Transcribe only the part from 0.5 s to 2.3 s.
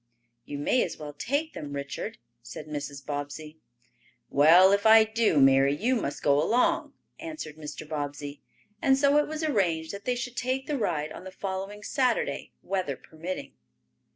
may as well take them, Richard,"